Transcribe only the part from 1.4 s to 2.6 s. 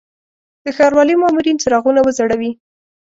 څراغونه وځړوي.